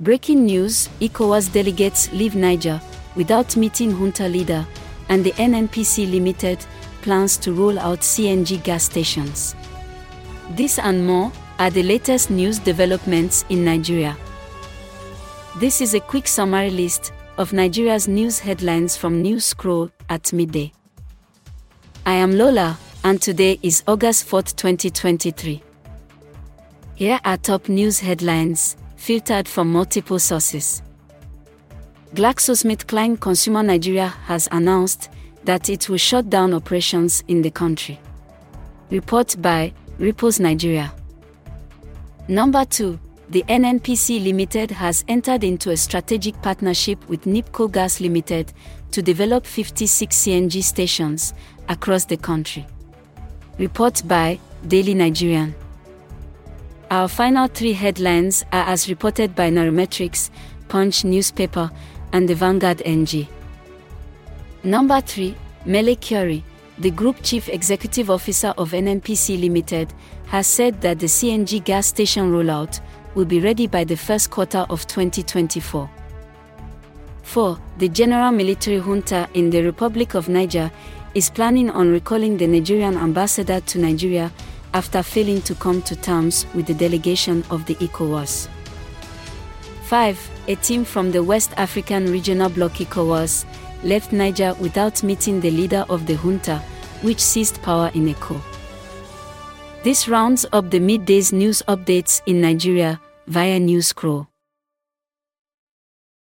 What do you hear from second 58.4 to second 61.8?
are as reported by Nairametrics, Punch newspaper,